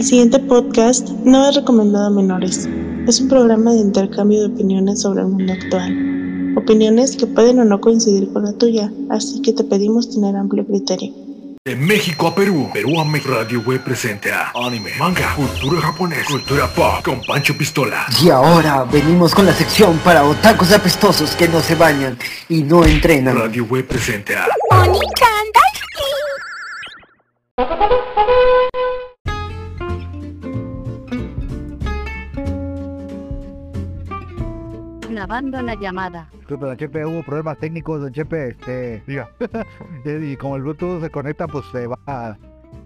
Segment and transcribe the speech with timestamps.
[0.00, 2.66] El siguiente podcast no es recomendado a menores.
[3.06, 6.54] Es un programa de intercambio de opiniones sobre el mundo actual.
[6.56, 10.66] Opiniones que pueden o no coincidir con la tuya, así que te pedimos tener amplio
[10.66, 11.12] criterio.
[11.62, 16.66] De México a Perú, Perú a México, Radio Web presenta anime, manga, cultura japonesa, cultura
[16.68, 18.06] pop con Pancho Pistola.
[18.24, 22.16] Y ahora venimos con la sección para otakus apestosos que no se bañan
[22.48, 23.38] y no entrenan.
[23.38, 24.46] Radio Web presenta
[35.30, 36.28] Grabando la llamada.
[36.32, 39.30] Disculpe, don Chepe, hubo problemas técnicos, don Chepe, este, diga.
[40.04, 42.36] y como el Bluetooth se conecta, pues se va a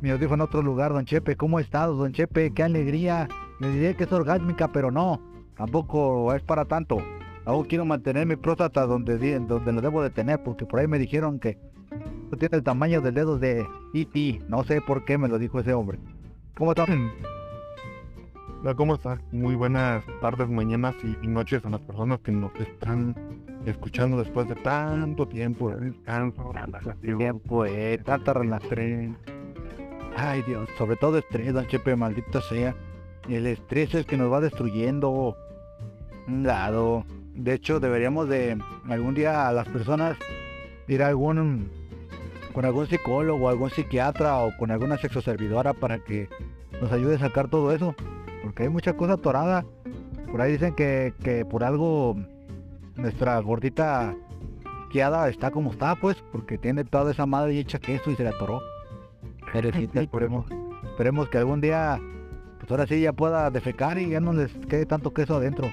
[0.02, 1.36] mi audífono a otro lugar, don Chepe.
[1.36, 2.52] ¿Cómo ha estado, don Chepe?
[2.52, 3.28] Qué alegría.
[3.60, 5.22] Le diré que es orgásmica, pero no,
[5.56, 6.98] tampoco es para tanto.
[7.46, 10.98] Aún quiero mantener mi próstata donde, donde lo debo de tener, porque por ahí me
[10.98, 11.56] dijeron que
[12.30, 14.42] no tiene el tamaño del dedo de E.T.
[14.48, 15.98] No sé por qué me lo dijo ese hombre.
[16.58, 16.84] ¿Cómo está?
[18.64, 19.20] Hola, ¿cómo estás?
[19.30, 23.14] Muy buenas tardes, mañanas y, noches a las personas que nos están
[23.66, 29.18] escuchando después de tanto tiempo de descanso, relajación, Tiempo, eh, tanta relación.
[30.16, 32.74] Ay Dios, sobre todo estrés, don Chepe, maldita sea.
[33.28, 35.36] El estrés es el que nos va destruyendo.
[36.26, 37.04] Un lado.
[37.34, 38.56] De hecho, deberíamos de
[38.88, 40.16] algún día a las personas
[40.88, 41.70] ir a algún
[42.54, 46.30] con algún psicólogo, algún psiquiatra o con alguna sexoservidora para que
[46.80, 47.94] nos ayude a sacar todo eso.
[48.44, 49.64] Porque hay mucha cosa atorada.
[50.30, 52.16] Por ahí dicen que, que por algo
[52.96, 54.14] nuestra gordita
[54.90, 58.28] Kiada está como está, pues, porque tiene toda esa madre hecha queso y se le
[58.28, 58.60] atoró.
[59.52, 60.46] Perecita, esperemos,
[60.84, 62.00] esperemos que algún día,
[62.58, 65.68] pues ahora sí ya pueda defecar y ya no les quede tanto queso adentro.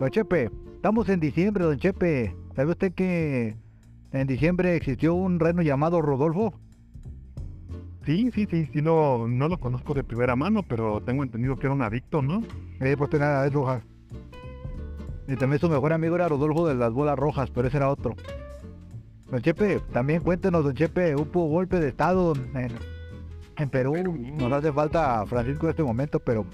[0.00, 2.34] Don Chepe, estamos en diciembre, don Chepe.
[2.56, 3.56] ¿Sabe usted que
[4.12, 6.54] en diciembre existió un reno llamado Rodolfo?
[8.06, 11.66] Sí, sí, sí, sí, no, no lo conozco de primera mano, pero tengo entendido que
[11.66, 12.40] era un adicto, ¿no?
[12.80, 13.82] Eh, pues tenía las rojas.
[15.26, 18.14] Y también su mejor amigo era Rodolfo de las bolas rojas, pero ese era otro.
[19.28, 22.70] Don Chepe, también cuéntenos, don Chepe, hubo golpe de estado en,
[23.56, 23.96] en Perú.
[24.38, 26.46] Nos hace falta Francisco en este momento, pero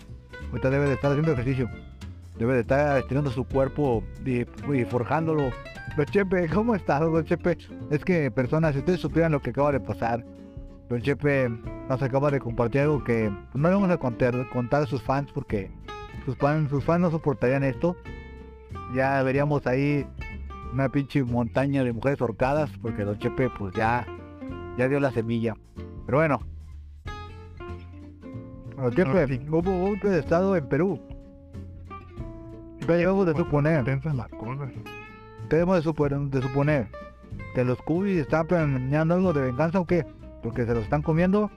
[0.50, 1.68] ahorita debe de estar haciendo ejercicio.
[2.38, 5.50] Debe de estar estirando su cuerpo y, y forjándolo.
[5.98, 7.58] Don Chepe, ¿cómo estás, don Chepe?
[7.91, 10.24] Es que, personas, si ustedes supieran lo que acaba de pasar,
[10.92, 11.48] Don Chepe
[11.88, 15.32] nos acaba de compartir algo que no le vamos a contar, contar a sus fans
[15.32, 15.70] porque
[16.26, 17.97] sus fans, sus fans no soportarían esto.
[18.94, 20.06] Ya veríamos ahí
[20.70, 24.06] una pinche montaña de mujeres horcadas porque Don Chepe pues ya,
[24.76, 25.56] ya dio la semilla.
[26.04, 26.41] Pero bueno.
[28.76, 29.47] Don Chepe, sí.
[29.48, 31.00] hubo golpe de estado en Perú.
[32.86, 34.69] Ya llegamos de suponer, las cosas.
[35.48, 36.88] debemos de suponer, de suponer
[37.54, 40.04] que los cubis están planeando algo de venganza o qué.
[40.42, 41.50] Porque se los están comiendo.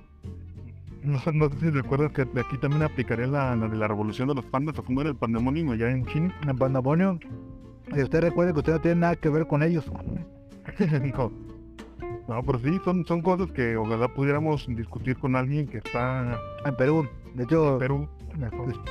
[1.04, 3.88] No, sé- no sé si recuerdas que de aquí también aplicaré la, la de la
[3.88, 6.34] revolución de los pandas o cómo era el pandemonio allá en China.
[6.48, 7.20] en Pandamonio.
[7.96, 9.86] Y usted recuerde que usted no tiene nada que ver con ellos.
[11.16, 11.32] no,
[12.28, 16.76] no, pero sí, son, son cosas que ojalá pudiéramos discutir con alguien que está En
[16.76, 17.08] Perú.
[17.36, 18.08] De hecho, en Perú.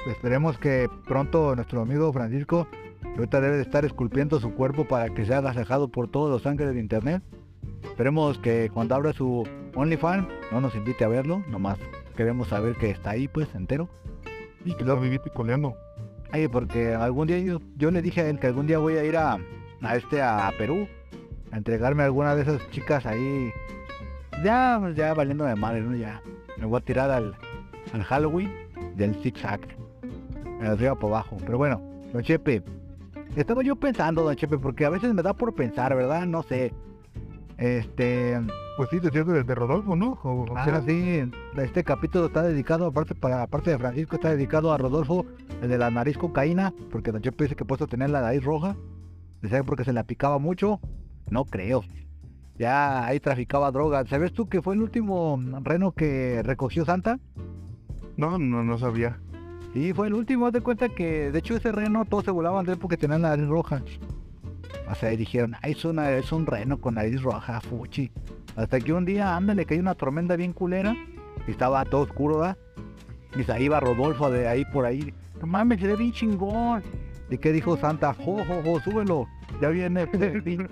[0.07, 2.67] Esperemos que pronto nuestro amigo Francisco,
[3.17, 6.75] ahorita debe de estar esculpiendo su cuerpo para que sea agasajado por todos los ángeles
[6.75, 7.23] de internet.
[7.85, 11.79] Esperemos que cuando abra su OnlyFans no nos invite a verlo, nomás
[12.17, 13.89] queremos saber que está ahí pues entero.
[14.65, 15.77] Y que lo viví picoleando.
[16.33, 19.05] Ay, porque algún día yo, yo le dije a él que algún día voy a
[19.05, 19.39] ir a,
[19.83, 20.89] a este a Perú
[21.53, 23.53] a entregarme a alguna de esas chicas ahí.
[24.43, 25.95] Ya, pues, ya valiendo de madre, ¿no?
[25.95, 26.21] Ya.
[26.59, 27.37] Me voy a tirar al,
[27.93, 28.53] al Halloween
[28.97, 29.61] del zigzag.
[30.61, 31.37] Arriba para abajo.
[31.45, 31.81] Pero bueno,
[32.13, 32.63] don Chepe.
[33.37, 36.27] Estaba yo pensando, don Chepe, porque a veces me da por pensar, ¿verdad?
[36.27, 36.73] No sé.
[37.59, 38.41] Este.
[38.77, 40.19] Pues sí, decías de, de Rodolfo, ¿no?
[40.25, 44.73] O- Ah, sea, sí, este capítulo está dedicado, aparte para aparte de Francisco, está dedicado
[44.73, 45.25] a Rodolfo,
[45.63, 48.77] el de la nariz cocaína, porque Don Chepe dice que puesto tener la nariz roja.
[49.43, 50.81] Decía que porque se la picaba mucho.
[51.31, 51.83] No creo.
[52.59, 54.09] Ya ahí traficaba drogas.
[54.09, 57.19] ¿Sabes tú que fue el último reno que recogió Santa?
[58.17, 59.19] No, no, no sabía.
[59.73, 60.47] Sí, fue el último.
[60.47, 63.19] Haz de cuenta que, de hecho, ese reno todos se volaban de él porque tenía
[63.19, 63.83] la nariz roja.
[64.95, 68.13] O sea, y dijeron, "Ay, es, una, es un reno con nariz roja, fuchi.
[68.55, 70.95] Hasta que un día, ándale, cayó una tormenta bien culera.
[71.49, 72.57] Y estaba todo oscuro, ¿verdad?
[73.37, 75.13] Y se iba Rodolfo de ahí por ahí.
[75.41, 76.81] No mames, se ve bien chingón.
[77.29, 78.15] ¿Y qué dijo Santa?
[78.15, 79.27] Jo, jo, jo, súbelo.
[79.61, 80.07] Ya viene.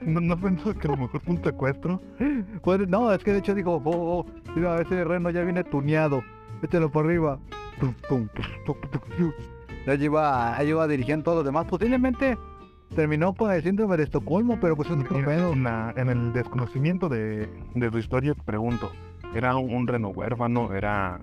[0.00, 2.00] No, no pensó que a lo mejor fue un secuestro.
[2.62, 4.26] Pues, no, es que de hecho dijo, oh, oh,
[4.56, 6.22] mira, ese reno ya viene tuneado.
[6.62, 7.38] Mételo por arriba.
[9.86, 11.66] Ya lleva, ya lleva dirigiendo todo lo demás.
[11.66, 12.38] Posiblemente
[12.94, 15.52] terminó con el síndrome de Estocolmo, pero pues es otro pedo.
[15.52, 18.90] en, la- en el desconocimiento de, de tu historia te pregunto,
[19.34, 20.72] ¿era un, un reno huérfano?
[20.74, 21.20] ¿Era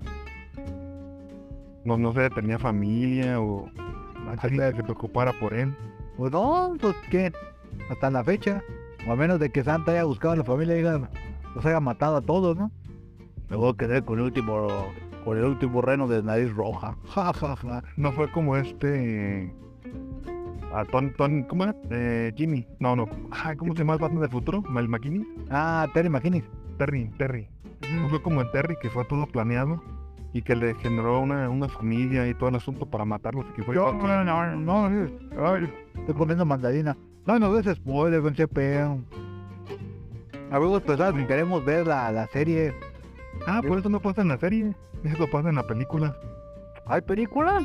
[1.83, 3.69] no, no sé, tenía familia o
[4.41, 5.75] alguien que se preocupara por él.
[6.17, 7.31] Pues no, pues que
[7.91, 8.63] hasta la fecha,
[9.07, 11.09] o a menos de que Santa haya buscado a la familia y haya-
[11.53, 12.71] los haya matado a todos, ¿no?
[13.49, 14.67] Me voy a quedar con el último,
[15.23, 16.97] con el último reno de nariz roja.
[17.09, 17.83] Ja, ja, ja.
[17.97, 19.53] No fue como este.
[20.75, 21.75] A Ton, Ton, ¿cómo era?
[21.89, 22.67] Eh, Jimmy.
[22.79, 23.07] No, no.
[23.31, 24.61] Ay, ¿Cómo se llama el Batman del futuro?
[24.77, 25.25] ¿El McKinney?
[25.49, 26.43] Ah, Terry McKinney.
[26.77, 27.47] Terry, Terry.
[27.93, 29.81] No fue como en Terry, que fue todo planeado
[30.33, 33.45] y que le generó una, una familia y todo el asunto para matarlos.
[33.55, 34.87] Que fue Yo, no, no, no,
[35.45, 36.97] ay, estoy comiendo mandarina.
[37.25, 38.99] No, no des spoiler, con peo.
[40.51, 42.75] Amigos, pues ah, si queremos ver la, la serie.
[43.47, 44.75] Ah, por eso no pasa en la serie.
[45.05, 46.17] Eso pasa en la película.
[46.85, 47.61] ¿Hay película?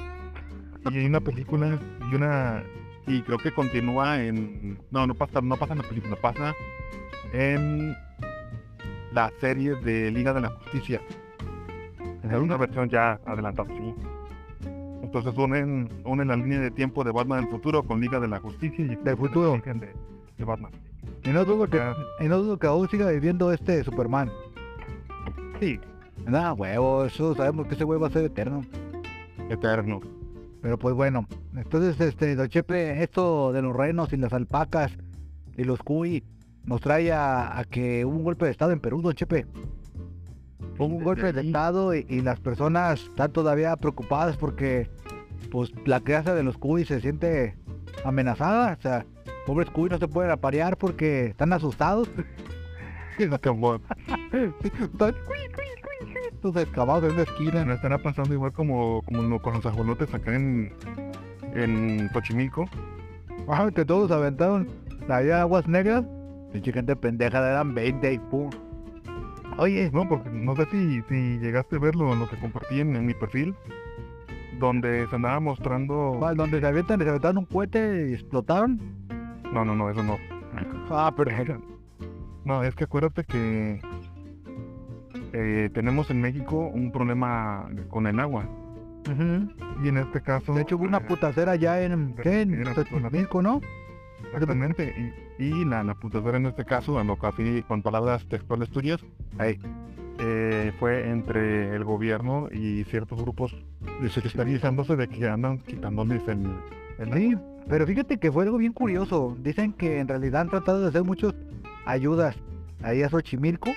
[0.93, 1.77] Y hay una película
[2.09, 2.63] y una.
[3.07, 4.79] Y creo que continúa en.
[4.91, 6.55] No, no pasa, no pasa en la película, pasa
[7.33, 7.95] en
[9.13, 11.01] la serie de Liga de la Justicia.
[12.23, 13.95] En una versión ya adelantada, sí.
[15.03, 18.39] Entonces unen, unen la línea de tiempo de Batman del futuro con Liga de la
[18.39, 19.61] Justicia y Del futuro.
[19.65, 19.93] de,
[20.39, 20.71] de Batman.
[21.25, 21.81] Y no dudo que,
[22.21, 24.31] y no dudo que aún siga viviendo este Superman.
[25.59, 25.81] Sí,
[26.27, 28.63] Nada, huevo, eso sabemos que ese huevo va a ser eterno.
[29.49, 30.01] eterno.
[30.63, 31.27] Pero pues bueno,
[31.57, 34.93] entonces este, Don Chepe, esto de los renos y las alpacas
[35.57, 36.23] y los cuy
[36.65, 39.47] nos trae a, a que hubo un golpe de estado en Perú, Don Chepe.
[40.79, 44.91] Hubo un golpe de estado y, y las personas están todavía preocupadas porque
[45.51, 47.57] pues la crianza de los cuy se siente
[48.05, 48.77] amenazada.
[48.79, 49.07] O sea,
[49.47, 52.09] pobres cuy no se pueden aparear porque están asustados.
[53.29, 53.49] No te
[56.41, 57.65] todos excavados en una esquina.
[57.65, 60.73] Me estará pasando igual como, como con los ajolotes acá en,
[61.55, 62.69] en Xochimilco.
[63.49, 64.69] Ajá, que todos aventaron
[65.09, 66.05] allá aguas negras.
[66.53, 68.51] Pinche gente pendeja, eran 20 y pum.
[69.59, 73.07] Oye, No, porque no sé si, si llegaste a verlo lo que compartí en, en
[73.07, 73.55] mi perfil,
[74.59, 76.17] donde se andaba mostrando...
[76.19, 76.37] ¿cuál?
[76.37, 78.81] donde se avientan, se aventaron un cohete y explotaron.
[79.53, 80.19] No, no, no, eso no.
[80.91, 81.31] Ah, pero
[82.45, 83.81] No, es que acuérdate que
[85.33, 88.45] eh, tenemos en México un problema con el agua.
[89.83, 90.53] Y en este caso...
[90.55, 92.43] de hecho hubo una eh, putacera allá en, ¿qué?
[92.43, 93.61] en Era- Xochimilco, ¿no?
[94.33, 95.13] Exactamente.
[95.39, 98.69] Y, y la, la putadera en este caso, a lo que así con palabras textuales
[98.71, 99.01] tuyas,
[99.39, 99.59] ahí,
[100.19, 103.57] eh, fue entre el gobierno y ciertos grupos
[104.05, 106.47] especializándose de que andan quitándoles el,
[106.99, 107.37] el Sí,
[107.69, 109.37] pero fíjate que fue algo bien curioso.
[109.43, 111.35] Dicen que en realidad han tratado de hacer muchas
[111.87, 112.37] ayudas
[112.83, 113.71] ahí a Xochimilco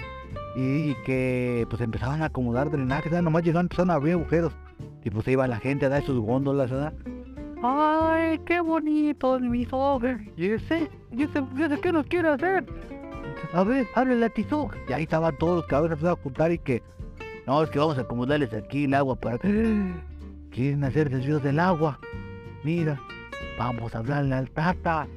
[0.56, 3.24] y, y que pues empezaban a acomodar drenajes, ¿verdad?
[3.24, 4.54] nomás llegaban, empezaron a abrir agujeros
[5.04, 6.94] y pues iba la gente a dar sus góndolas, ¿verdad?
[7.64, 10.12] ¡Ay, qué bonito mis ojos!
[10.36, 10.90] ¿Y ese?
[11.12, 12.66] ¿Y ese, y ese qué nos quiere hacer?
[13.54, 14.76] A ver, abre la tizoc.
[14.90, 16.84] Y ahí estaban todos los cabrones empezaron a juntar y que...
[17.46, 19.38] No, es que vamos a acomodarles aquí el agua para...
[19.38, 22.00] Quieren hacer desvíos del agua.
[22.64, 23.00] Mira,
[23.58, 25.08] vamos a hablarle al Tata.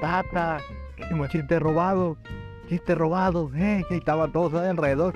[0.00, 0.58] Tata,
[1.28, 2.16] chiste robado,
[2.68, 5.14] chiste robado, eh, y estaban todos alrededor.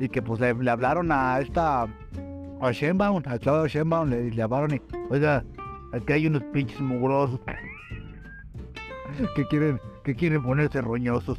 [0.00, 1.82] Y que pues le, hablaron a esta,
[2.60, 5.44] a Shenbaum, a Claudio Shenbaum, le, le hablaron y, oiga,
[5.92, 7.40] aquí hay unos pinches mugrosos
[9.36, 11.38] que quieren, que quieren ponerse roñosos.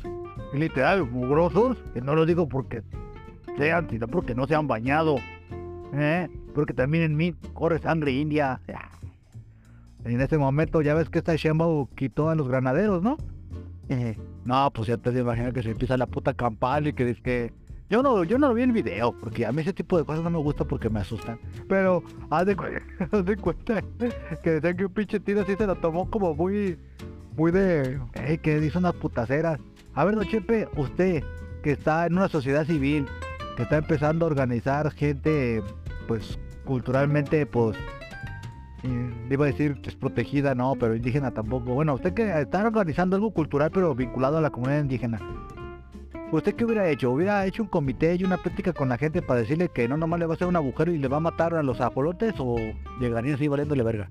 [0.53, 2.81] Y literal, mugrosos, que no lo digo porque
[3.57, 5.17] sean, sino porque no se han bañado.
[5.93, 6.29] ¿eh?
[6.53, 8.61] Porque también en mí corre sangre india.
[10.05, 13.17] En ese momento ya ves que esta Sheinbaum quitó a los granaderos, ¿no?
[13.89, 14.15] Eh,
[14.45, 17.53] no, pues ya te imaginas que se empieza la puta campal y que dice que...
[17.87, 20.23] Yo no, yo no lo vi en video, porque a mí ese tipo de cosas
[20.23, 21.39] no me gusta porque me asustan.
[21.67, 23.83] Pero haz de, cuenta
[24.43, 26.79] que decían que un pinche tiro así se lo tomó como muy...
[27.35, 27.99] Muy de...
[28.13, 29.59] Eh, que hizo unas putaceras.
[29.93, 31.23] A ver, don Chepe, usted
[31.63, 33.07] que está en una sociedad civil,
[33.57, 35.63] que está empezando a organizar gente,
[36.07, 37.75] pues, culturalmente, pues,
[39.29, 41.73] iba a decir desprotegida, no, pero indígena tampoco.
[41.73, 45.19] Bueno, usted que está organizando algo cultural, pero vinculado a la comunidad indígena.
[46.31, 47.11] ¿Usted qué hubiera hecho?
[47.11, 50.19] ¿Hubiera hecho un comité y una plática con la gente para decirle que no nomás
[50.19, 52.55] le va a hacer un agujero y le va a matar a los ajolotes o
[52.99, 54.09] llegaría así valiéndole verga?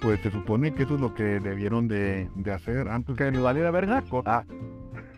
[0.00, 3.40] Pues se supone que eso es lo que debieron de, de hacer antes ¿Que le
[3.40, 4.02] valiera verga?
[4.24, 4.44] Ah,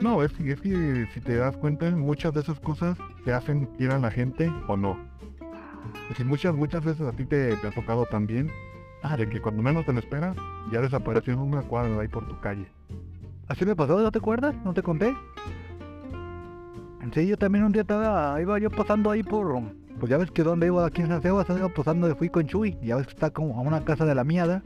[0.00, 3.66] No, es, que- es que si te das cuenta, muchas de esas cosas se hacen
[3.76, 4.96] quiera la gente o no.
[6.16, 8.50] Si muchas, muchas veces a ti te, te ha tocado también,
[9.02, 10.36] ah, de que cuando menos te lo esperas,
[10.72, 12.66] ya desapareció en una cuadra de ahí por tu calle.
[13.46, 14.54] Así me pasó, ¿no te acuerdas?
[14.64, 15.14] ¿No te conté?
[17.14, 19.62] Sí, yo también un día estaba, iba yo pasando ahí por,
[19.98, 22.78] pues ya ves que donde iba aquí en San Sebas, iba pasando, fui con Chuy,
[22.82, 24.62] ya ves que está como a una casa de la miada,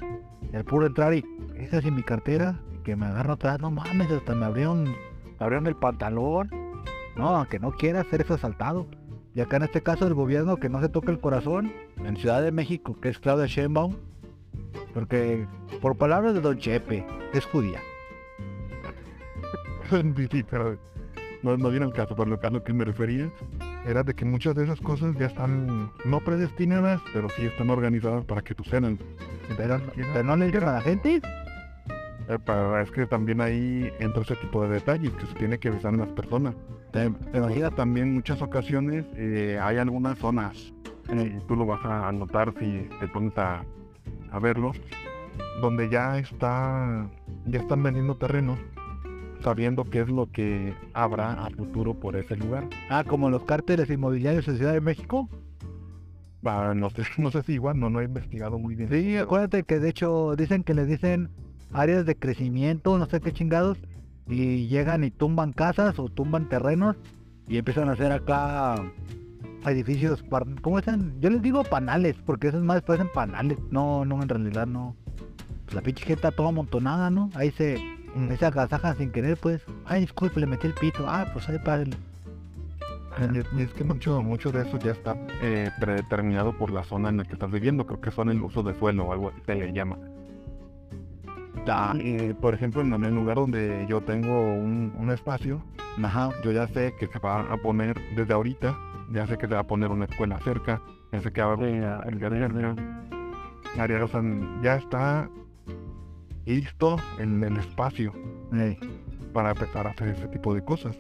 [0.53, 1.25] y al puro entrar y,
[1.55, 5.69] esa es mi cartera, que me agarro atrás, no mames, hasta me abrieron, me abrieron
[5.69, 6.51] el pantalón,
[7.17, 8.89] no, aunque no quiera ser eso asaltado,
[9.35, 11.73] Y acá en este caso el gobierno que no se toca el corazón,
[12.05, 13.97] en Ciudad de México, que es Claudia Sheinbaum,
[14.93, 15.47] porque
[15.81, 17.81] por palabras de Don Chepe, es judía.
[20.31, 20.79] sí, pero
[21.43, 23.31] no, no viene el caso, pero lo, a lo que me refería
[23.87, 28.25] era de que muchas de esas cosas ya están no predestinadas, pero sí están organizadas
[28.25, 28.99] para que sucedan.
[29.57, 31.21] Pero, pero no le digan a la gente.
[32.29, 35.69] Eh, pero es que también ahí entra ese tipo de detalles que se tiene que
[35.69, 36.55] avisar a las personas.
[36.93, 40.73] Te, te imaginas también en muchas ocasiones eh, hay algunas zonas,
[41.09, 43.65] eh, y tú lo vas a notar si te pones a,
[44.31, 44.73] a verlo,
[45.61, 47.09] donde ya está,
[47.47, 48.59] ya están vendiendo terrenos
[49.43, 52.69] sabiendo qué es lo que habrá a futuro por ese lugar.
[52.89, 55.29] Ah, como los cárteles inmobiliarios en Ciudad de México.
[56.45, 58.89] Ah, no, sé, no sé si igual, no, no he investigado muy bien.
[58.89, 61.31] Sí, acuérdate que de hecho dicen que les dicen
[61.73, 63.79] áreas de crecimiento, no sé qué chingados,
[64.33, 66.97] y llegan y tumban casas o tumban terrenos
[67.49, 68.77] y empiezan a hacer acá
[69.67, 70.25] edificios,
[70.61, 71.21] ¿cómo están?
[71.21, 73.59] Yo les digo panales, porque esos más parecen panales.
[73.71, 74.97] No, no, en realidad no.
[75.65, 77.31] Pues la pinche gente está toda amontonada, ¿no?
[77.35, 77.77] Ahí se,
[78.17, 79.63] ahí se agasajan sin querer, pues.
[79.85, 81.05] Ay, disculpe, le metí el pito.
[81.09, 85.71] Ah, pues ahí para es, y es que mucho, mucho de eso ya está eh,
[85.79, 87.87] predeterminado por la zona en la que estás viviendo.
[87.87, 89.99] Creo que son el uso de suelo o algo así se le llama.
[91.99, 95.63] Eh, por ejemplo, en el lugar donde yo tengo un, un espacio,
[96.03, 98.77] ajá, yo ya sé que se va a poner desde ahorita,
[99.13, 100.83] ya sé que se va a poner una escuela cerca,
[101.13, 101.81] ya sé que va a haber
[104.63, 104.77] ya.
[104.77, 105.29] está
[106.47, 108.13] listo el, el espacio
[109.33, 110.99] para empezar a hacer ese tipo de cosas.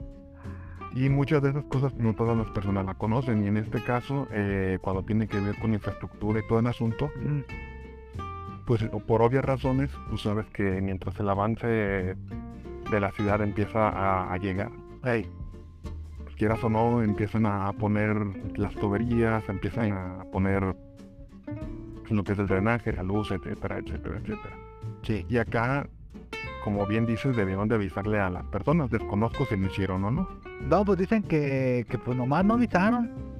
[0.95, 4.29] Y muchas de esas cosas no todas las personas la conocen y en este caso,
[4.31, 7.11] eh, cuando tiene que ver con infraestructura y todo el asunto,
[8.67, 14.33] pues por obvias razones, tú sabes que mientras el avance de la ciudad empieza a,
[14.33, 14.71] a llegar,
[15.05, 15.29] hey,
[16.23, 18.17] pues quieras o no, empiezan a poner
[18.57, 20.75] las tuberías, empiezan a poner
[22.11, 24.57] lo que es el drenaje, la luz, etcétera, etcétera, etcétera.
[25.03, 25.27] Sí.
[25.29, 25.87] Y acá,
[26.65, 30.29] como bien dices, debieron de avisarle a las personas, desconozco si lo hicieron o no.
[30.61, 33.32] No, pues dicen que, que pues nomás no avisaron.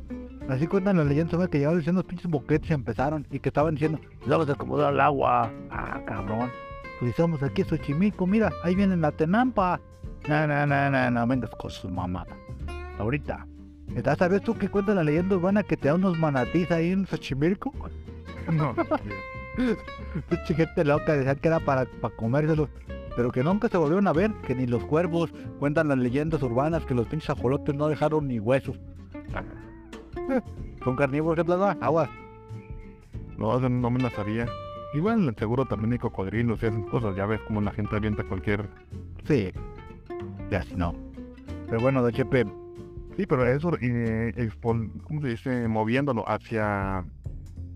[0.49, 3.27] Así cuentan las leyendas que llegaron diciendo los pinches boquetes y empezaron.
[3.31, 5.51] Y que estaban diciendo, vamos a acomodar el agua.
[5.71, 6.51] Ah, cabrón.
[6.99, 9.81] Pues estamos aquí en Xochimilco, mira, ahí viene la tenampa.
[10.29, 12.37] No, no, no, no, no, vengas con su mamada.
[12.99, 13.47] Ahorita.
[13.95, 17.07] ¿Estás ¿Sabes tú que cuenta la leyenda urbana que te da unos manatís ahí en
[17.07, 17.73] Xochimilco?
[18.53, 18.75] No,
[20.29, 22.69] Pinche gente loca, decían que era para, para comérselos.
[23.15, 26.85] Pero que nunca se volvieron a ver, que ni los cuervos cuentan las leyendas urbanas
[26.85, 28.81] que los pinches ajolotes no dejaron ni huesos.
[30.85, 32.09] Son carnívoros de plata, agua.
[33.39, 34.47] no, no me la sabía.
[34.95, 38.69] Igual seguro también hay cocodrilos y esas cosas, ya ves como la gente avienta cualquier...
[39.25, 39.51] Sí,
[40.51, 40.95] ya si no.
[41.69, 42.45] Pero bueno, don Chepe,
[43.17, 45.69] Sí, pero eso, eh, expo- ¿cómo se dice?
[45.69, 47.05] Moviéndolo hacia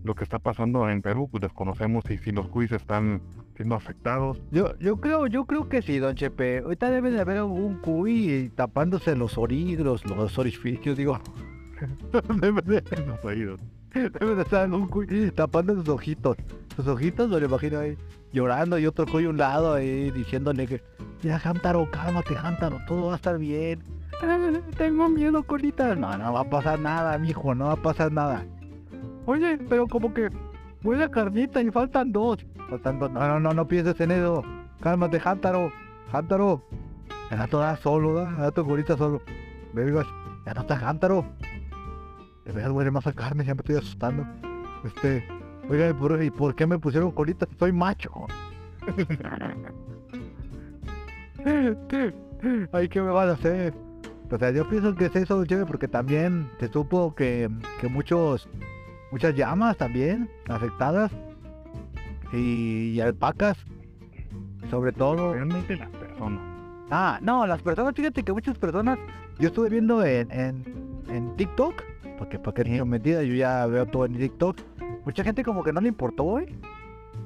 [0.02, 3.20] lo que está pasando en Perú, pues desconocemos si, si los cuis están
[3.54, 4.40] siendo afectados.
[4.50, 6.58] yo, yo creo, yo creo que sí, don Chepe.
[6.60, 11.18] Ahorita debe de haber un cuy tapándose los orígenes, los orificios, digo.
[13.06, 13.60] Los oídos.
[14.72, 16.36] un cuy tapando sus ojitos.
[16.76, 17.96] Sus ojitos, me lo imagino ahí
[18.32, 20.82] llorando y otro cuy a un lado ahí diciéndole que,
[21.22, 23.82] ya Hamtaro, cálmate Hamtaro, todo va a estar bien.
[24.22, 24.38] "Ah,
[24.76, 25.94] Tengo miedo, colita.
[25.94, 28.44] No, no va a pasar nada, mijo, no va a pasar nada.
[29.26, 30.28] Oye, pero como que
[30.82, 32.44] huele a carnita y faltan dos.
[32.68, 33.10] Faltan dos.
[33.10, 34.42] No, no, no, no pienses en eso.
[34.80, 35.72] Cálmate, Hamtaro.
[36.12, 36.62] Hamtaro.
[37.30, 38.36] Ya no estás solo, ¿da?
[38.38, 39.20] Ya tu colita solo.
[39.72, 40.06] Vergas,
[40.46, 41.24] ya no estás Hamtaro.
[42.46, 44.26] De veras huele más a carne, ya me estoy asustando.
[44.84, 45.24] Este,
[45.68, 45.90] oiga,
[46.22, 48.12] ¿y por, qué me pusieron colita soy macho?
[52.72, 53.74] Ay, ¿qué me van a hacer?
[54.30, 57.50] O sea, yo pienso que es eso, chévere, porque también se supo que,
[57.80, 58.48] que muchos,
[59.10, 61.10] muchas llamas también afectadas
[62.32, 63.56] y, y alpacas,
[64.70, 65.34] sobre todo.
[65.34, 66.40] Realmente las personas.
[66.90, 68.98] Ah, no, las personas, fíjate que muchas personas,
[69.38, 70.64] yo estuve viendo en, en,
[71.08, 71.82] en TikTok,
[72.16, 74.58] porque para que no mentira, yo ya veo todo en TikTok,
[75.04, 76.54] mucha gente como que no le importó, ¿eh?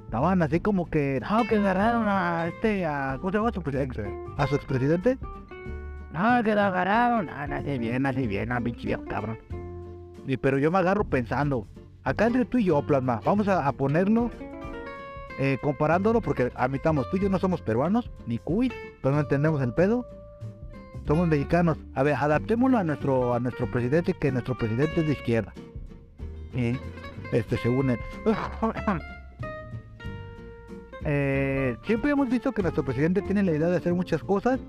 [0.05, 4.05] Estaban así como que, no, que agarraron a este, a, ¿cómo se llama su presidente?
[4.37, 5.19] A su expresidente.
[6.13, 9.39] No, que lo agarraron, ah, nace bien, nace bien, a pinche viejo cabrón.
[10.27, 11.67] Y, pero yo me agarro pensando,
[12.03, 14.31] acá entre tú y yo, plasma, vamos a, a ponerlo,
[15.39, 19.63] eh, comparándolo, porque admitamos, tú y yo no somos peruanos, ni cuy, pero no entendemos
[19.63, 20.05] el pedo.
[21.11, 21.77] Somos mexicanos.
[21.97, 25.53] A ver, adaptémoslo a nuestro, a nuestro presidente, que nuestro presidente es de izquierda.
[26.55, 26.79] Y,
[27.33, 27.99] este, según él.
[31.03, 34.61] Eh, siempre hemos visto que nuestro presidente tiene la idea de hacer muchas cosas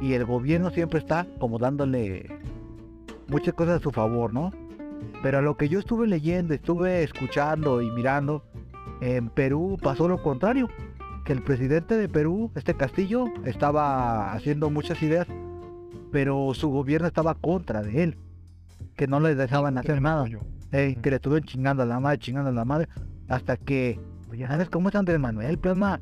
[0.00, 2.26] y el gobierno siempre está como dándole
[3.28, 4.50] muchas cosas a su favor, ¿no?
[5.22, 8.42] Pero a lo que yo estuve leyendo, estuve escuchando y mirando,
[9.00, 10.68] en Perú pasó lo contrario.
[11.24, 15.28] Que el presidente de Perú, este Castillo, estaba haciendo muchas ideas,
[16.12, 18.16] pero su gobierno estaba contra de él.
[18.96, 20.24] Que no le dejaban hacer nada.
[20.70, 22.88] Que le estuvieron chingando a la madre, chingando a la madre,
[23.28, 23.98] hasta que,
[24.28, 26.00] pues ya sabes cómo es Andrés Manuel, plasma.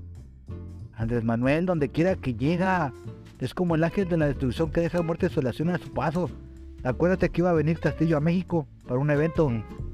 [0.94, 2.92] Andrés Manuel, donde quiera que llega,
[3.38, 6.28] es como el ángel de la destrucción que deja muerte y desolación a su paso.
[6.84, 9.50] Acuérdate que iba a venir Castillo a México para un evento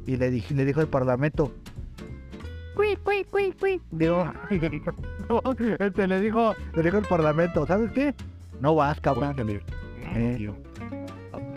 [0.06, 1.52] y le, dij- le dijo al parlamento.
[2.74, 3.80] Cui, cui, cui, cui.
[3.90, 4.32] Digo,
[5.78, 8.14] este le dijo, le dijo al parlamento, ¿sabes qué?
[8.60, 9.36] No vas, cabrón.
[10.14, 10.34] Eh.
[10.38, 10.54] Tío.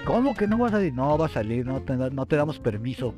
[0.05, 0.93] ¿Cómo que no vas a salir?
[0.93, 3.13] No, va a salir, no te, no te damos permiso.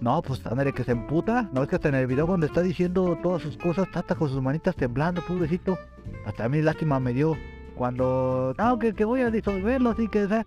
[0.00, 1.48] No, pues ándale que se emputa.
[1.52, 4.28] No es que hasta en el video cuando está diciendo todas sus cosas, hasta con
[4.28, 5.78] sus manitas temblando, pobrecito.
[6.26, 7.36] Hasta a mí lástima me dio
[7.76, 8.54] cuando.
[8.58, 10.44] No, que, que voy a disolverlo, así que.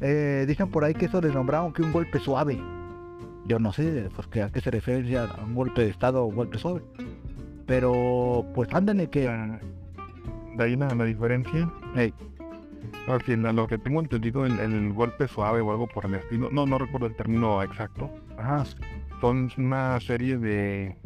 [0.00, 2.60] eh, dicen por ahí que eso le nombraron que un golpe suave.
[3.46, 6.26] Yo no sé, pues que a qué se refiere a un golpe de estado o
[6.26, 6.82] un golpe suave.
[7.66, 9.28] Pero, pues ándale que.
[10.56, 11.70] De ahí la, la diferencia.
[11.96, 12.12] Ey.
[13.06, 16.48] Porque la- lo que tengo entendido, el, el golpe suave o algo por el estilo,
[16.50, 18.64] no, no recuerdo el término exacto, Ajá.
[19.20, 20.96] son una serie de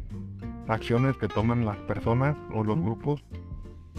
[0.69, 3.25] acciones que toman las personas o los grupos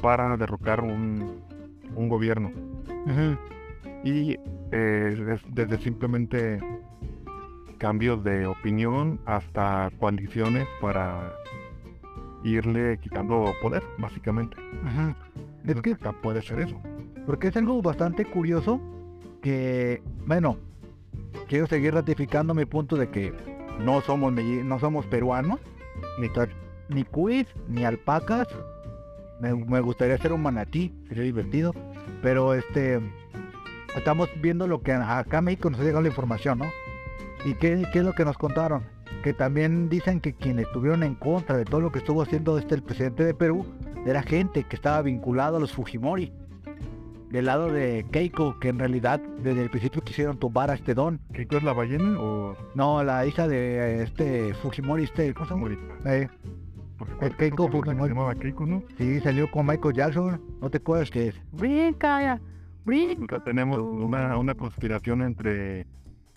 [0.02, 1.42] para derrocar un,
[1.96, 2.52] un gobierno.
[4.04, 4.38] Y
[4.72, 6.60] eh, des- desde simplemente
[7.80, 11.34] cambios de opinión hasta coaliciones para
[12.44, 14.58] irle quitando poder, básicamente.
[15.64, 16.80] Es Entonces, que acá puede ser eso.
[17.26, 18.80] Porque es algo bastante curioso
[19.42, 20.58] que, bueno,
[21.48, 23.34] quiero seguir ratificando mi punto de que
[23.80, 25.60] no somos no somos peruanos,
[26.20, 26.30] ni,
[26.90, 28.48] ni cuis, ni alpacas.
[29.40, 31.74] Me, me gustaría ser un manatí, sería divertido.
[32.22, 33.00] Pero este,
[33.96, 36.66] estamos viendo lo que acá en México nos ha llegado la información, ¿no?
[37.46, 38.84] ¿Y qué, qué es lo que nos contaron?
[39.24, 42.76] Que también dicen que quienes estuvieron en contra de todo lo que estuvo haciendo este
[42.76, 43.66] el presidente de Perú
[44.06, 46.32] era gente que estaba vinculado a los Fujimori
[47.30, 51.20] del lado de Keiko, que en realidad desde el principio quisieron tumbar a este don.
[51.34, 55.54] ¿Keiko es la ballena o No, la hija de eh, este Fujimori, este, ¿cómo se
[55.54, 55.70] llama?
[56.06, 56.28] Eh,
[57.22, 58.10] El Keiko Fujimori.
[58.10, 58.84] Se llamaba Keiko, ¿no?
[58.98, 61.42] sí, salió con Michael Jackson, ¿no te acuerdas que es?
[61.52, 62.42] Brinca, ya,
[62.84, 63.44] brinca.
[63.44, 65.86] Tenemos una, una conspiración entre,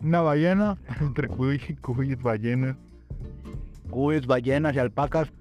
[0.03, 2.77] Una ballena, entre cuy, cuy, ballenas.
[3.91, 5.33] cuyes, ballenas y alpacas.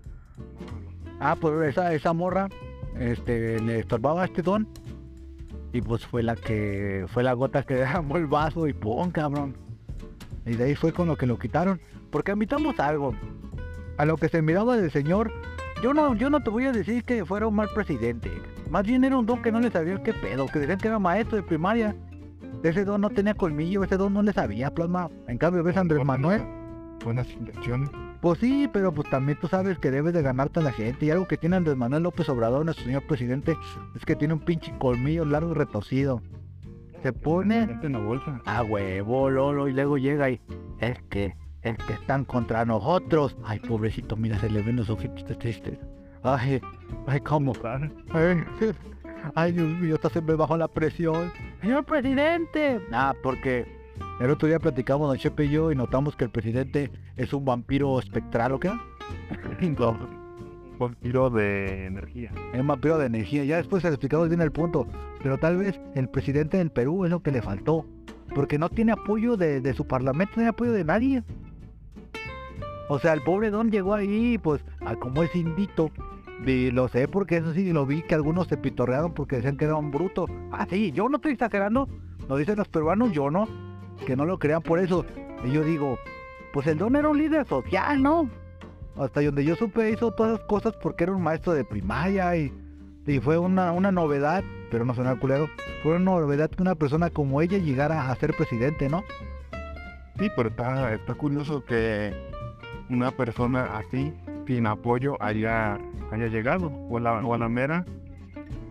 [1.19, 2.49] Ah, pues esa, esa morra,
[2.99, 4.67] este, le estorbaba a este don.
[5.73, 9.55] Y pues fue la que, fue la gota que derramó el vaso y ¡pum, cabrón!
[10.45, 11.79] Y de ahí fue con lo que lo quitaron.
[12.11, 13.15] Porque admitamos algo.
[13.97, 15.31] A lo que se miraba del señor,
[15.81, 18.31] yo no, yo no te voy a decir que fuera un mal presidente.
[18.69, 20.47] Más bien era un don que no le sabía qué pedo.
[20.47, 21.95] Que decían que era maestro de primaria.
[22.63, 25.09] Ese don no tenía colmillo, ese don no le sabía plasma.
[25.27, 26.43] En cambio ves a Andrés Manuel.
[27.03, 27.89] Buenas intenciones.
[28.21, 31.07] Pues sí, pero pues también tú sabes que debes de ganarte a la gente.
[31.07, 33.57] Y algo que tiene Andrés Manuel López Obrador, nuestro señor presidente,
[33.95, 36.21] es que tiene un pinche colmillo largo y retorcido.
[37.01, 38.39] Se pone en la bolsa.
[38.45, 40.39] a huevo, Lolo, y luego llega y
[40.79, 43.35] es que, es que están contra nosotros.
[43.43, 45.79] Ay, pobrecito, mira, se le ven los ojitos tristes.
[46.21, 46.61] Ay,
[47.07, 47.53] ay, cómo.
[48.11, 48.43] Ay,
[49.35, 51.31] ay, Dios mío, hasta se me bajó la presión.
[51.61, 52.79] Señor presidente.
[52.91, 53.65] Ah, porque
[54.19, 57.45] el otro día platicamos Don Chepe y yo y notamos que el presidente es un
[57.45, 58.71] vampiro espectral, ¿o qué?
[60.77, 62.31] Con tiro de energía.
[62.53, 63.43] Es un vampiro de energía.
[63.43, 64.87] Ya después se le explicamos bien el punto.
[65.21, 67.85] Pero tal vez el presidente del Perú es lo que le faltó.
[68.33, 71.23] Porque no tiene apoyo de, de su parlamento, no tiene apoyo de nadie.
[72.89, 75.91] O sea, el pobre don llegó ahí, pues, a como es indito.
[76.43, 79.75] Lo sé porque eso sí lo vi que algunos se pitorrearon porque decían que era
[79.75, 80.25] un bruto.
[80.51, 81.87] Ah, sí, yo no estoy exagerando.
[82.27, 83.47] Lo dicen los peruanos, yo no.
[84.05, 85.05] Que no lo crean por eso.
[85.45, 85.99] Y yo digo,
[86.53, 88.29] pues el don era un líder social, ¿no?
[88.97, 92.53] Hasta donde yo supe hizo todas esas cosas porque era un maestro de primaria y,
[93.07, 95.47] y fue una, una novedad, pero no suena culero,
[95.81, 99.03] fue una novedad que una persona como ella llegara a ser presidente, ¿no?
[100.19, 102.13] Sí, pero está, está curioso que
[102.89, 104.13] una persona así,
[104.47, 105.77] sin apoyo, haya,
[106.11, 106.67] haya llegado.
[106.89, 107.85] O a, la, o a la mera,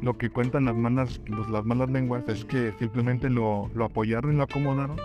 [0.02, 4.32] lo que cuentan las malas, los- las malas lenguas es que simplemente lo, lo apoyaron
[4.32, 4.96] y lo acomodaron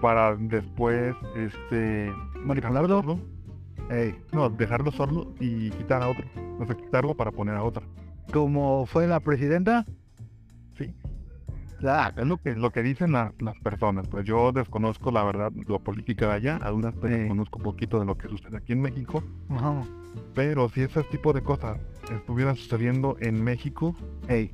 [0.00, 2.10] para después, este...
[2.44, 2.88] Manipularlo.
[3.02, 3.18] sordo.
[3.90, 6.24] Ey, No, dejarlo sordo y quitar a otro.
[6.58, 7.82] O sea, quitarlo para poner a otra.
[8.32, 9.84] como fue la presidenta,
[10.76, 10.92] Sí.
[11.84, 14.06] Ah, Es lo que, lo que dicen las, las personas.
[14.08, 16.58] Pues yo desconozco la verdad, lo política de allá.
[16.62, 17.28] A duras penas Sí.
[17.28, 19.22] conozco un poquito de lo que sucede aquí en México.
[19.50, 19.82] ajá,
[20.34, 21.78] Pero si ese tipo de cosas
[22.12, 23.94] estuvieran sucediendo en México,
[24.28, 24.52] ey,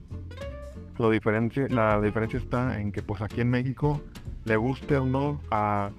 [0.98, 4.00] Lo diferencia, la diferencia está en que pues aquí en México,
[4.44, 5.90] le guste o no a,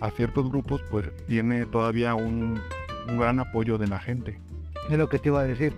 [0.00, 2.58] a ciertos grupos, pues tiene todavía un,
[3.10, 4.40] un gran apoyo de la gente.
[4.88, 5.74] Es lo que te iba a decir.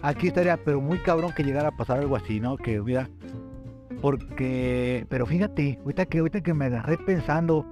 [0.00, 2.56] Aquí estaría, pero muy cabrón que llegara a pasar algo así, ¿no?
[2.56, 3.08] Que hubiera.
[4.04, 5.06] Porque.
[5.08, 7.64] Pero fíjate, ahorita que, ahorita que me agarré pensando.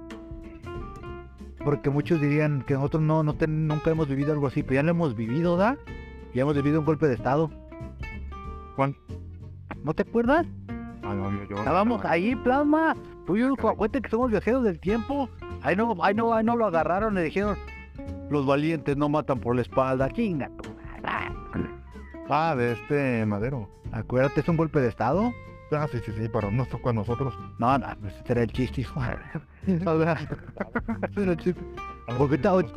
[1.63, 4.83] Porque muchos dirían que nosotros no, no ten- nunca hemos vivido algo así, pero ya
[4.83, 5.77] lo hemos vivido, ¿da?
[6.33, 7.51] Ya hemos vivido un golpe de estado.
[8.75, 8.95] Juan,
[9.83, 10.47] ¿No te acuerdas?
[11.03, 12.95] ah, no, yo, yo- Estábamos ahí, plasma.
[13.27, 15.29] Tú y yo, cuenta que somos viajeros del tiempo.
[15.61, 17.55] Ahí no, ahí no, ahí no lo agarraron, le dijeron.
[18.31, 20.09] Los valientes no matan por la espalda.
[20.09, 20.69] Chinga tu.
[22.27, 23.69] Ah, de este Madero.
[23.91, 25.31] Acuérdate, es un golpe de estado.
[25.75, 27.33] Ah, sí, sí, sí, pero no tocó a nosotros.
[27.59, 28.99] No, no, pues ese era el chiste, hijo.
[29.85, 30.13] O sea,
[31.09, 31.61] ese era el chiste.
[32.17, 32.73] Porque ahorita,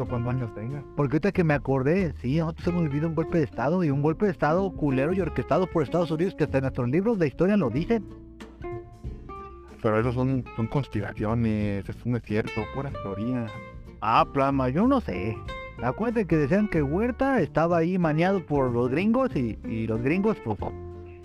[0.95, 4.01] porque ahorita que me acordé, sí, nosotros hemos vivido un golpe de estado y un
[4.01, 7.27] golpe de estado culero y orquestado por Estados Unidos que hasta en nuestros libros de
[7.27, 8.05] historia lo dicen.
[9.83, 13.47] Pero esos son, son conspiraciones, eso no es cierto, pura teoría.
[14.01, 15.37] Ah, plasma, yo no sé.
[15.83, 20.37] Acuérdate que decían que Huerta estaba ahí maniado por los gringos y, y los gringos,
[20.45, 20.57] pues,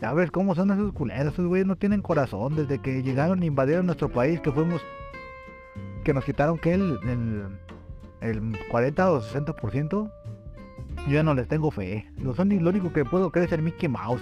[0.01, 3.45] ya ves cómo son esos culeros, esos güeyes no tienen corazón desde que llegaron e
[3.45, 4.81] invadieron nuestro país, que fuimos,
[6.03, 7.47] que nos quitaron que el, el,
[8.21, 10.11] el 40 o 60%.
[11.07, 12.05] Yo ya no les tengo fe.
[12.17, 14.21] Lo, son, lo único que puedo creer es el Mickey Mouse.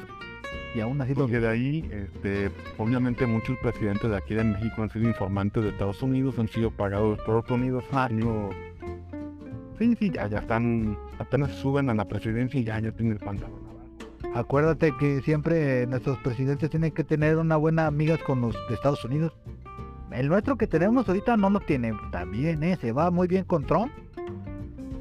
[0.76, 1.24] Y aún así los...
[1.24, 5.70] Porque de ahí, este, obviamente muchos presidentes de aquí de México han sido informantes de
[5.70, 8.50] Estados Unidos, han sido pagados por Estados Unidos, han sido-
[9.80, 13.20] Sí, sí, ya, ya están, apenas suben a la presidencia y ya, ya tienen el
[13.20, 13.69] pantalón.
[14.36, 19.04] Acuérdate que siempre nuestros presidentes tienen que tener una buena amiga con los de Estados
[19.04, 19.34] Unidos.
[20.12, 22.78] El nuestro que tenemos ahorita no lo tiene también, ¿eh?
[22.80, 23.92] Se va muy bien con Trump.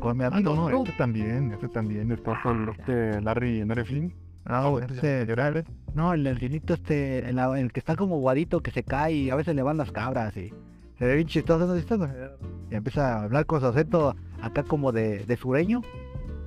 [0.01, 0.87] Con mi Ah, amigo no, no, Trump.
[0.87, 4.15] este también, este también, está con este Larry, Larry Flynn.
[4.49, 5.65] No, Este este- llorar,
[5.95, 9.35] no, el delfinito este, el, el que está como guadito, que se cae y a
[9.35, 10.53] veces le van las cabras y
[10.99, 11.77] se ve bien chistoso, ¿no?
[12.71, 15.83] Y empieza a hablar con su acento acá como de, de sureño.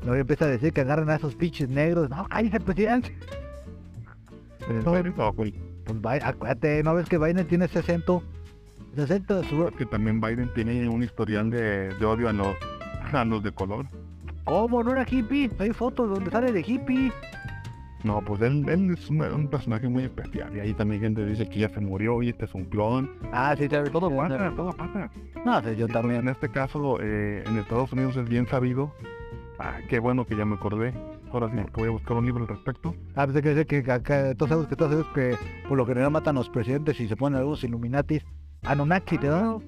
[0.03, 2.09] Luego empieza a decir que agarran a esos pinches negros.
[2.09, 3.15] No, cállate, presidente.
[4.83, 5.53] No, no, güey.
[5.85, 8.23] Pues Bi- acuérdate, ¿no ves que Biden tiene ese acento?
[8.93, 9.73] Ese acento de sur.
[9.73, 12.55] que también Biden tiene un historial de, de odio a los,
[13.13, 13.85] a los de color.
[14.45, 14.83] ¿Cómo?
[14.83, 15.49] ¿No era hippie?
[15.59, 17.11] Hay fotos donde sale de hippie.
[18.03, 20.55] No, pues él, él es un, un personaje muy especial.
[20.55, 23.11] Y ahí también gente dice que ya se murió y este es un clon.
[23.31, 25.09] Ah, sí, te Todo pasa, todo pasa.
[25.45, 26.27] No, sí, yo En también.
[26.27, 28.91] este caso, eh, en Estados Unidos es bien sabido.
[29.63, 30.91] Ah, qué bueno que ya me acordé.
[31.31, 32.95] Ahora sí, porque voy a buscar un libro al respecto.
[33.15, 36.09] Ah, pensé que decía que acá, todos sabemos que todos sabemos que por lo general
[36.09, 38.25] matan a los presidentes y se ponen algunos Illuminatis.
[38.63, 39.59] Anunnaki, ¿te da?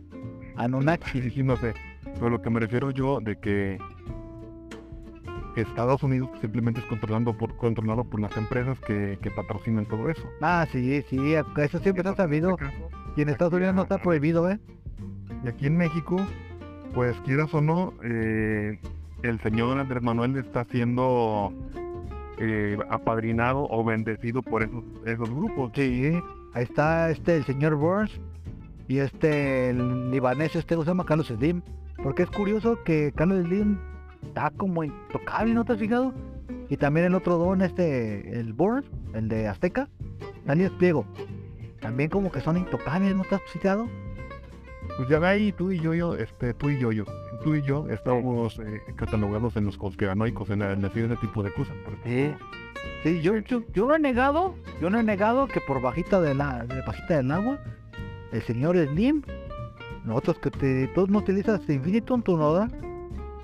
[0.56, 1.22] Anunnaki.
[1.22, 1.76] Sí, sí, no sé.
[2.16, 3.78] Pero lo que me refiero yo de que
[5.56, 10.24] Estados Unidos simplemente es controlando por, controlado por las empresas que, que patrocinan todo eso.
[10.42, 12.58] Ah, sí, sí, eso siempre está sabido.
[13.16, 14.60] Y en Estados Unidos no está prohibido, ¿eh?
[15.44, 16.18] Y aquí en México,
[16.96, 18.80] pues quieras o no, eh,
[19.24, 21.54] el señor Andrés Manuel está siendo
[22.38, 25.72] eh, apadrinado o bendecido por esos, esos grupos.
[25.74, 26.12] Sí,
[26.54, 28.20] ahí está este, el señor Burns
[28.88, 31.06] y este, el libanés, este, ¿cómo se llama?
[31.06, 31.62] Carlos Slim.
[32.04, 33.80] Porque es curioso que Carlos Slim
[34.24, 36.14] está como intocable, ¿no te has fijado?
[36.70, 39.88] Y también el otro don, este, el Burns, el de Azteca,
[40.46, 41.06] Daniel Pliego.
[41.80, 43.88] También como que son intocables, ¿no te has fijado?
[44.98, 47.06] Pues ya ve ahí tú y yo, yo, este, tú y yo, yo,
[47.44, 51.54] tú y yo estamos eh, catalogados en los conspiranoicos, en, en decir ese tipo de
[51.54, 51.76] cosas.
[52.04, 52.34] Sí.
[53.04, 56.34] Sí, yo, yo, yo no he negado, yo no he negado que por bajita de
[56.34, 57.60] la, de bajita del agua,
[58.32, 59.22] el señor Slim,
[60.06, 62.72] nosotros que te, tú no utilizas Infinitum, tú no, ¿verdad?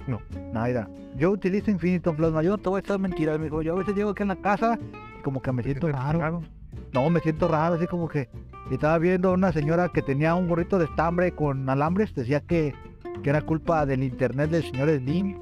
[0.07, 0.21] No.
[0.53, 3.79] Nada, yo utilizo Infinitum Plasma, yo no te voy a estar mentiras, amigo, yo a
[3.79, 4.79] veces llego aquí en la casa
[5.19, 6.41] y como que me siento raro,
[6.93, 8.29] no, me siento raro, así como que
[8.71, 12.73] estaba viendo una señora que tenía un gorrito de estambre con alambres, decía que,
[13.23, 15.37] que era culpa del internet del señor Slim,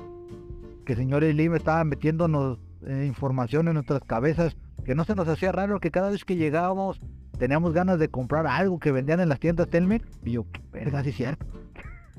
[0.86, 5.28] que el señor Slim estaba metiéndonos eh, información en nuestras cabezas, que no se nos
[5.28, 7.02] hacía raro que cada vez que llegábamos
[7.38, 11.10] teníamos ganas de comprar algo que vendían en las tiendas Telmex, y yo, verga, sí
[11.10, 11.46] es cierto.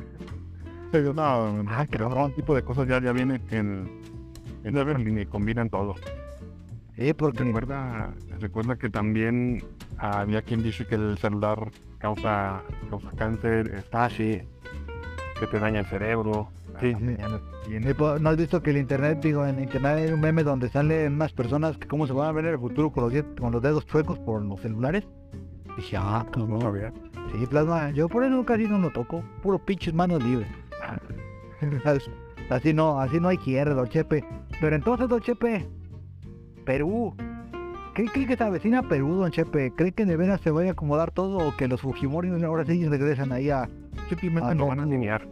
[0.93, 3.89] Pero no, no, ese tipo de cosas ya, ya vienen en,
[4.65, 5.97] en Everly y combinan todo.
[6.97, 9.63] Sí, porque Recuerda, recuerda que también
[9.99, 14.43] había quien dice que el celular causa, causa cáncer, está así,
[15.39, 16.49] que te daña el cerebro.
[16.81, 17.17] Sí, sí.
[18.21, 21.33] ¿No has visto que el internet, digo, en internet hay un meme donde salen unas
[21.33, 23.87] personas que cómo se van a ver en el futuro con los, con los dedos
[23.87, 25.05] chuecos por los celulares?
[25.77, 26.93] Dije, ah, No, a ver.
[27.33, 30.49] sí, plasma, yo por eso casi no lo toco, puro pinches manos libres.
[32.51, 34.25] así no, así no hay quiere, don Chepe.
[34.61, 35.69] Pero entonces, don Chepe,
[36.65, 37.15] Perú,
[37.99, 39.73] ¿Qué cree que se avecina Perú, don Chepe?
[39.75, 42.87] ¿Cree que de veras se vaya a acomodar todo o que los Fujimori ahora sí
[42.87, 43.69] regresan ahí a...
[44.09, 45.27] Simplemente Ah, no, van a alinear.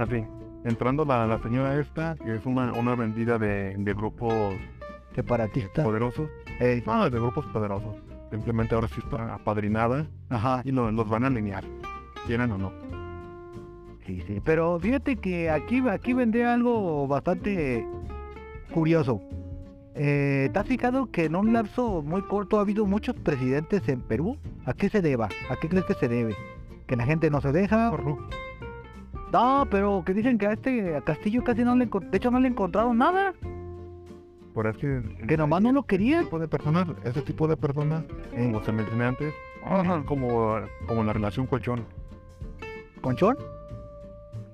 [0.00, 0.24] Así.
[0.64, 4.32] Entrando la, la señora esta, que es una, una vendida de, de grupos
[5.14, 5.84] separatistas?
[5.84, 6.28] poderosos.
[6.58, 7.96] Ey, No, de grupos poderosos.
[8.30, 11.64] Simplemente ahora sí está apadrinada ajá, y lo- los van a alinear.
[12.26, 12.72] Quieran o no.
[14.06, 14.40] sí, sí.
[14.44, 17.86] Pero fíjate que aquí, aquí vendría algo bastante
[18.72, 19.20] curioso.
[19.94, 24.00] Eh, ¿Te has fijado que en un lapso muy corto ha habido muchos presidentes en
[24.00, 24.36] Perú?
[24.64, 25.28] ¿A qué se deba?
[25.50, 26.34] ¿A qué crees que se debe?
[26.86, 27.90] ¿Que la gente no se deja?
[27.90, 28.36] Corrupto.
[29.32, 32.38] No, pero que dicen que a este a Castillo casi no le de hecho no
[32.38, 33.32] le encontraron nada,
[34.52, 36.24] Por eso que, que nomás no lo querían.
[36.24, 39.34] tipo de personas, ese tipo de personas, Eh, como se mencioné antes,
[40.06, 41.84] como, como la relación colchón.
[43.00, 43.36] ¿Conchón?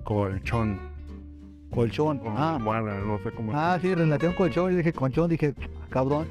[0.05, 0.79] Colchón.
[1.71, 2.21] Colchón.
[2.29, 3.53] Ah, Ah, bueno, no sé cómo.
[3.55, 4.71] ah, sí, relación colchón.
[4.73, 5.55] Yo dije conchón, dije,
[5.91, 6.27] cabrón.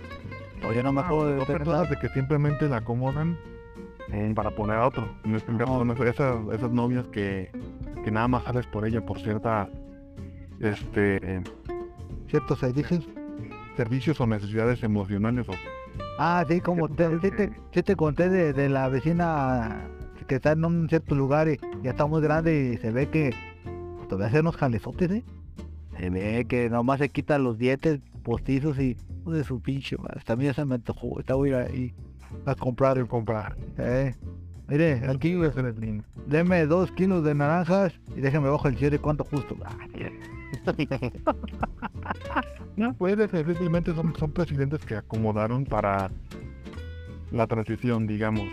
[0.59, 1.57] Todavía no me acuerdo de Son pensar.
[1.59, 3.37] personas de que simplemente la acomodan
[4.35, 5.07] para poner a otro.
[5.23, 7.51] En este caso, esas, esas novias que,
[8.03, 9.69] que nada más sales por ella por cierta
[10.59, 11.41] este
[12.27, 12.55] ¿Cierto?
[12.55, 13.01] Se dices.
[13.77, 15.53] servicios o necesidades emocionales o
[16.17, 19.87] Ah, sí, como te, sí te, sí te conté de, de la vecina
[20.27, 23.33] que está en un cierto lugar y ya está muy grande y se ve que
[24.09, 25.23] todavía hace unos jalezotes, ¿eh?
[25.97, 28.95] Se ve que nomás se quita los dientes postizos y
[29.25, 29.95] de su pinche.
[30.25, 31.93] También se me antojó, esta voy a ir ahí
[32.45, 32.97] a comprar.
[32.97, 33.55] de comprar.
[33.77, 34.15] Eh,
[34.67, 35.51] mire, aquí güey,
[36.27, 39.55] deme dos kilos de naranjas y déjeme bajo el cierre cuánto justo.
[39.63, 39.75] Ah,
[42.75, 46.09] No, puede ser, simplemente son, son presidentes que acomodaron para
[47.31, 48.47] la transición, digamos.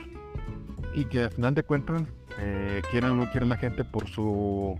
[0.94, 2.02] Y que al final de cuentas,
[2.40, 4.76] eh, quieran o no quieran la gente por su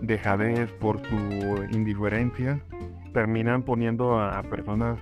[0.00, 2.60] dejadez, por su indiferencia,
[3.12, 4.98] terminan poniendo a, a personas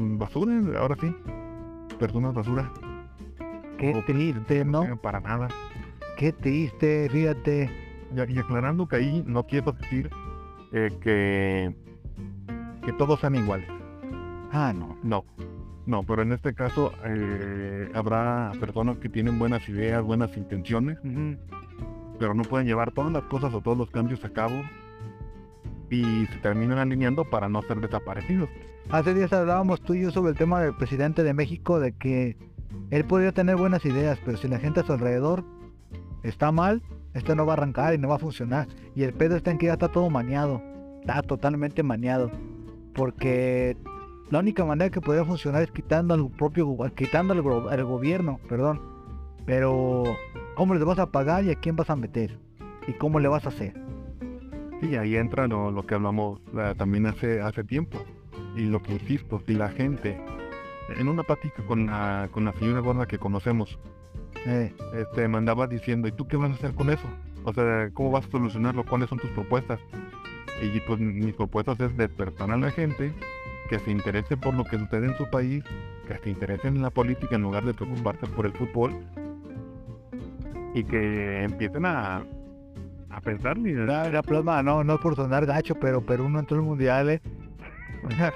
[0.00, 1.14] basura, ahora sí.
[1.98, 2.72] Personas basura.
[3.78, 4.84] Qué triste, ¿no?
[4.84, 5.48] Eh, Para nada.
[6.16, 7.70] Qué triste, fíjate.
[8.14, 10.10] Y, y aclarando que ahí no quiero decir
[10.72, 11.74] eh, que,
[12.84, 13.68] que todos sean iguales.
[14.52, 14.96] Ah, no.
[15.02, 15.24] No,
[15.86, 20.98] no, pero en este caso eh, habrá personas que tienen buenas ideas, buenas intenciones,
[22.18, 24.62] pero no pueden llevar todas las cosas o todos los cambios a cabo
[25.90, 28.48] y se terminan alineando para no ser desaparecidos.
[28.90, 32.36] Hace días hablábamos tú y yo sobre el tema del presidente de México, de que
[32.90, 35.44] él podría tener buenas ideas, pero si la gente a su alrededor
[36.22, 36.82] está mal,
[37.14, 38.68] esto no va a arrancar y no va a funcionar.
[38.94, 40.62] Y el pedo está en que ya está todo maniado,
[41.00, 42.30] está totalmente maniado,
[42.94, 43.76] porque
[44.30, 48.80] la única manera que podría funcionar es quitando al propio, quitando al gobierno, perdón.
[49.44, 50.04] Pero
[50.54, 52.38] ¿cómo les vas a pagar y a quién vas a meter?
[52.86, 53.89] ¿Y cómo le vas a hacer?
[54.82, 58.02] Y ahí entra lo, que hablamos eh, también hace, hace tiempo.
[58.56, 60.18] Y lo que insisto, si la gente,
[60.96, 63.78] en una plática con la, con la señora gorda que conocemos,
[64.46, 65.38] Eh, este, me
[65.68, 67.06] diciendo, ¿y tú qué vas a hacer con eso?
[67.44, 68.84] O sea, ¿cómo vas a solucionarlo?
[68.84, 69.78] ¿Cuáles son tus propuestas?
[70.62, 73.12] Y pues mis propuestas es despertar a la gente
[73.68, 75.62] que se interese por lo que sucede en su país,
[76.08, 78.92] que se interese en la política en lugar de preocuparse por el fútbol
[80.74, 82.24] y que empiecen a,
[83.10, 86.38] a pensar y La, la plasma, no, no es por sonar gacho, pero Perú no
[86.38, 87.20] entró en el mundial, ¿eh?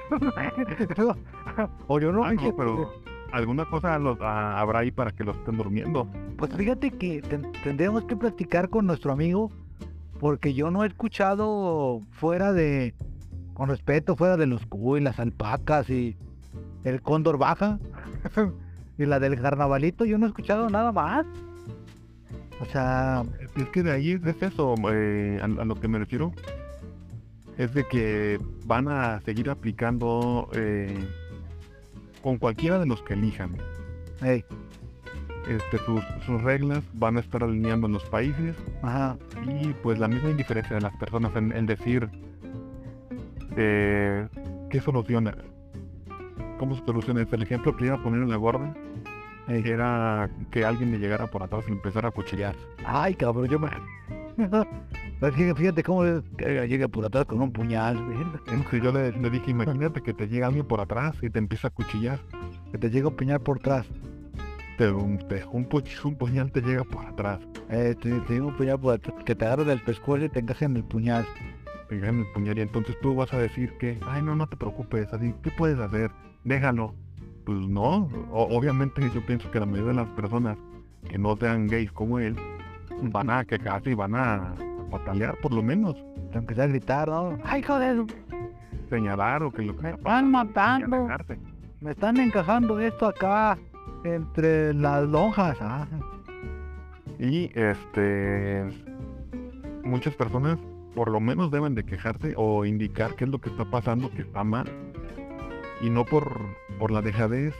[1.86, 2.24] o yo no.
[2.24, 2.92] Ay, no, pero
[3.32, 6.08] alguna cosa los- a- habrá ahí para que los estén durmiendo.
[6.36, 9.50] Pues fíjate que ten- tendremos que platicar con nuestro amigo,
[10.20, 12.94] porque yo no he escuchado fuera de,
[13.54, 16.16] con respeto, fuera de los cuy, las alpacas y
[16.84, 17.78] el cóndor baja
[18.98, 21.26] y la del carnavalito, yo no he escuchado nada más.
[22.60, 23.24] O sea,
[23.56, 26.32] Es que de ahí es eso, eh, a, a lo que me refiero.
[27.58, 30.92] Es de que van a seguir aplicando eh,
[32.22, 33.56] con cualquiera de los que elijan.
[34.22, 34.44] hey,
[35.48, 40.08] Este, sus, sus reglas van a estar alineando en los países ajá, y pues la
[40.08, 42.08] misma indiferencia de las personas en, en decir
[43.56, 44.26] eh,
[44.70, 45.36] qué soluciona.
[46.58, 47.26] ¿Cómo se soluciona?
[47.30, 48.74] El ejemplo que iba a poner en la gorda
[49.48, 49.62] hey.
[49.64, 52.54] era que alguien le llegara por atrás y empezara a cuchillar.
[52.86, 53.68] Ay, cabrón, yo me...
[55.56, 57.96] Fíjate, cómo llega por atrás con un puñal.
[58.48, 61.68] Entonces yo le, le dije, imagínate que te llega alguien por atrás y te empieza
[61.68, 62.18] a cuchillar.
[62.72, 63.86] que te llega un puñal por atrás.
[64.76, 67.38] Te, un, te- un, pu- un puñal te llega por atrás.
[67.70, 70.40] Eh, te, te llega un puñal por atrás, que te agarra del pescuezo y te
[70.40, 71.24] encaja en el puñal.
[71.88, 74.56] Te en el puñal y entonces tú vas a decir que, ay no, no te
[74.56, 76.10] preocupes, así, ¿qué puedes hacer?
[76.42, 76.92] Déjalo.
[77.44, 80.56] Pues no, o- obviamente yo pienso que la mayoría de las personas
[81.08, 82.36] que no sean gays como él
[83.02, 84.54] van a quejarse y van a
[84.90, 85.94] patalear por lo menos.
[86.32, 87.38] Te empecé a gritar, ¿no?
[87.44, 88.04] ¡Ay, joder!
[88.90, 91.08] señalar o que lo que Me están matando.
[91.80, 93.58] Me están encajando esto acá
[94.04, 95.56] entre las lonjas.
[95.60, 95.86] Ah,
[97.18, 98.64] Y este
[99.84, 100.58] muchas personas
[100.94, 104.22] por lo menos deben de quejarse o indicar qué es lo que está pasando que
[104.22, 104.66] está mal.
[105.80, 106.40] Y no por,
[106.78, 107.54] por la dejadez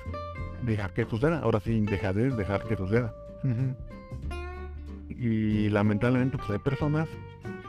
[0.62, 1.40] dejar que suceda.
[1.40, 3.14] Ahora sí, dejadez dejar que suceda.
[5.08, 7.08] Y lamentablemente pues hay personas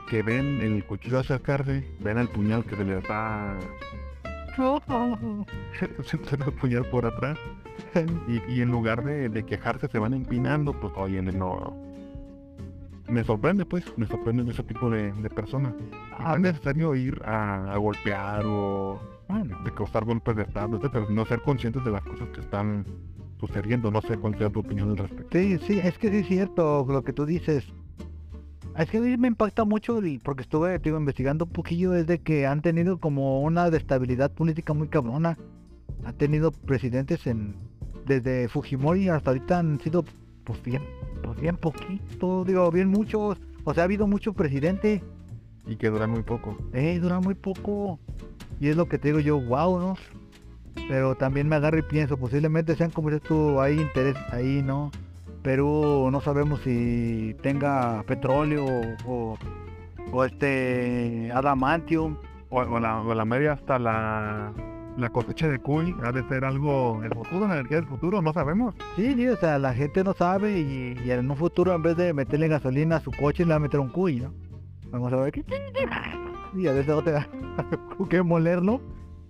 [0.09, 3.57] que ven el cuchillo acercarse, ven el puñal que se le está
[6.03, 7.37] se el puñal por atrás
[8.27, 11.75] y, y en lugar de, de quejarse se van empinando, pues oye, no.
[13.07, 15.73] Me sorprende pues, me sorprende ese tipo de, de personas.
[16.33, 21.41] Es necesario ir a, a golpear o de causar golpes de estado, etcétera, sino ser
[21.41, 22.85] conscientes de las cosas que están
[23.39, 23.91] sucediendo.
[23.91, 25.37] No sé cuál sea tu opinión al respecto.
[25.37, 27.65] Sí, sí, es que sí es cierto lo que tú dices.
[28.77, 32.19] Es que a mí me impacta mucho el- porque estuve digo, investigando un poquillo desde
[32.19, 35.37] que han tenido como una destabilidad política muy cabrona.
[36.03, 37.55] Han tenido presidentes en
[38.05, 40.05] desde Fujimori hasta ahorita han sido
[40.43, 40.83] pues bien,
[41.23, 43.39] pues bien poquito, digo, bien muchos.
[43.63, 45.01] O sea, ha habido mucho presidente,
[45.65, 46.55] Y que duran muy poco.
[46.73, 47.97] eh, dura muy poco.
[48.59, 49.95] Y es lo que te digo yo, wow, ¿no?
[50.87, 54.91] Pero también me agarro y pienso, posiblemente sean como tú, hay interés ahí, ¿no?
[55.41, 58.65] Perú no sabemos si tenga petróleo
[59.05, 59.37] o,
[60.11, 62.17] o este adamantium.
[62.49, 64.53] O, o la, o la media hasta la,
[64.97, 68.33] la cosecha de cuy ha de ser algo el futuro, la energía del futuro, no
[68.33, 68.75] sabemos.
[68.95, 71.97] Sí, sí, o sea, la gente no sabe y, y en un futuro en vez
[71.97, 74.33] de meterle gasolina a su coche le va a meter un cuy, ¿no?
[74.91, 75.43] Vamos a ver qué
[76.55, 77.27] y a veces no te da
[78.09, 78.81] que molerlo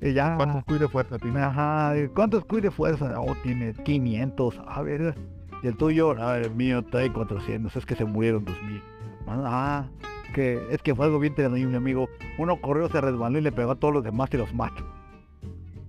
[0.02, 0.36] y ya.
[0.38, 1.40] ¿Cuántos cuy de fuerza tiene?
[1.40, 3.20] Ajá, ¿cuántos cuy de fuerza?
[3.20, 5.16] Oh, tiene 500, a ver.
[5.64, 8.82] Y el tuyo, a ver, el mío trae 400, es que se murieron 2000.
[9.28, 9.86] Ah,
[10.34, 12.10] que es que fue algo bien terrible, amigo.
[12.38, 14.84] Uno corrió, se resbaló y le pegó a todos los demás y los mató.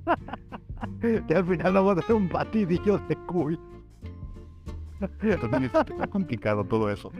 [1.03, 3.59] y al final vamos a hacer un batidillo de cuy.
[5.23, 7.11] Entonces, está complicado todo eso.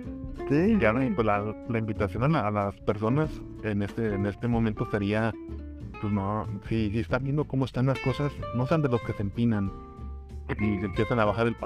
[0.49, 3.31] Sí, Ya no, pues, la, la invitación a, la- a las personas
[3.63, 5.33] en este, en este momento sería,
[6.01, 9.13] pues no, si, si están viendo cómo están las cosas, no sean de los que
[9.13, 9.71] se empinan
[10.61, 11.57] y se empiezan a bajar el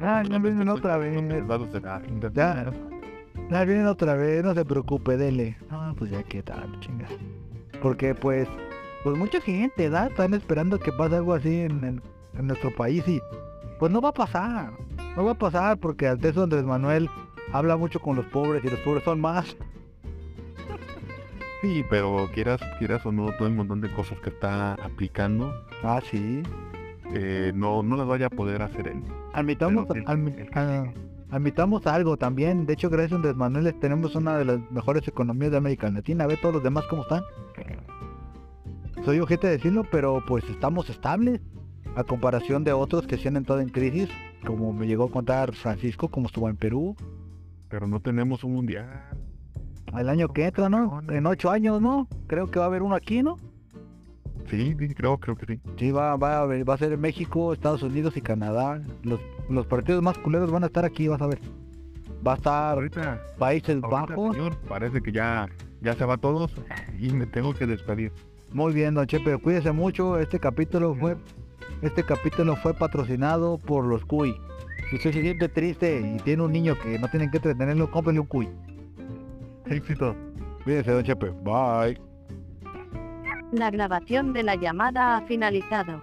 [0.00, 1.14] Ah, ya vienen otra vez.
[2.34, 2.72] Ya,
[3.50, 5.56] ya vienen otra vez, no se preocupe, dele.
[5.70, 7.06] No, pues ya qué tal, chinga.
[7.82, 8.48] Porque pues,
[9.02, 10.08] pues mucha gente, ¿verdad?
[10.10, 12.02] Están esperando que pase algo así en, en-
[12.38, 13.20] en nuestro país y
[13.78, 14.70] pues no va a pasar.
[15.16, 17.08] No va a pasar porque ante eso Andrés Manuel
[17.52, 19.56] habla mucho con los pobres y los pobres son más.
[21.62, 26.00] Sí, pero quieras, quieras o no, todo el montón de cosas que está aplicando, Ah,
[26.10, 26.42] sí.
[27.14, 29.02] eh, no, no las vaya a poder hacer él.
[29.32, 30.84] Admitamos, el- admi- ah,
[31.30, 32.66] admitamos algo también.
[32.66, 36.26] De hecho, gracias a Andrés Manuel tenemos una de las mejores economías de América Latina.
[36.26, 37.22] Ve todos los demás cómo están.
[39.04, 41.40] Soy ojete de decirlo, pero pues estamos estables.
[41.96, 44.08] A comparación de otros que se han entrado en crisis,
[44.44, 46.96] como me llegó a contar Francisco, como estuvo en Perú.
[47.68, 48.88] Pero no tenemos un mundial.
[49.98, 51.00] El año que entra, ¿no?
[51.08, 52.08] En ocho años, ¿no?
[52.26, 53.36] Creo que va a haber uno aquí, ¿no?
[54.50, 55.60] Sí, sí, creo, creo que sí.
[55.78, 58.82] Sí, va, va, va a ser en México, Estados Unidos y Canadá.
[59.02, 61.40] Los, los partidos más culeros van a estar aquí, vas a ver.
[62.26, 64.36] Va a estar Ahorita, Países ahorita, Bajos.
[64.36, 65.48] señor, parece que ya,
[65.80, 66.52] ya se va todos
[66.98, 68.12] y me tengo que despedir.
[68.52, 70.18] Muy bien, don Chepe, cuídese mucho.
[70.18, 71.16] Este capítulo fue
[71.82, 74.36] este capítulo fue patrocinado por los Cuy.
[74.90, 78.26] Si usted siente triste y tiene un niño que no tienen que entretenerlo, cómprele un
[78.26, 78.48] Cuy.
[79.66, 80.14] Éxito.
[80.64, 81.30] Cuídese, don Chepe.
[81.42, 82.00] Bye.
[83.52, 86.02] La grabación de la llamada ha finalizado.